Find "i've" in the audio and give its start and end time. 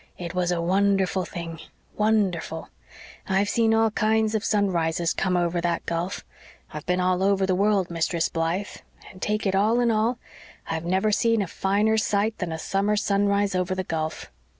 3.29-3.49, 6.73-6.87, 10.65-10.85